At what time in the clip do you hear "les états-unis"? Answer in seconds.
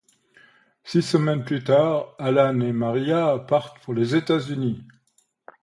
3.93-4.81